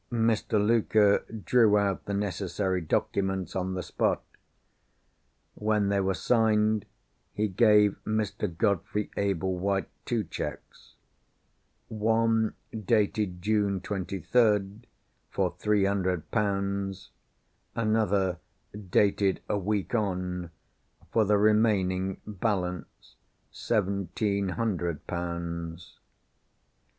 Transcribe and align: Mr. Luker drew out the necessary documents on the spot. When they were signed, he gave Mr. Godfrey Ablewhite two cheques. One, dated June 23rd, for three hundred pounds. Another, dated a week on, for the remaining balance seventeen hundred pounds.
Mr. 0.11 0.53
Luker 0.59 1.19
drew 1.45 1.77
out 1.77 2.05
the 2.05 2.13
necessary 2.15 2.81
documents 2.81 3.55
on 3.55 3.75
the 3.75 3.83
spot. 3.83 4.23
When 5.53 5.89
they 5.89 5.99
were 5.99 6.15
signed, 6.15 6.87
he 7.35 7.47
gave 7.47 7.95
Mr. 8.03 8.47
Godfrey 8.49 9.11
Ablewhite 9.15 9.89
two 10.05 10.23
cheques. 10.23 10.95
One, 11.87 12.55
dated 12.73 13.43
June 13.43 13.79
23rd, 13.79 14.85
for 15.29 15.53
three 15.59 15.85
hundred 15.85 16.31
pounds. 16.31 17.11
Another, 17.75 18.39
dated 18.89 19.41
a 19.47 19.59
week 19.59 19.93
on, 19.93 20.49
for 21.11 21.25
the 21.25 21.37
remaining 21.37 22.19
balance 22.25 23.17
seventeen 23.51 24.49
hundred 24.49 25.05
pounds. 25.05 25.99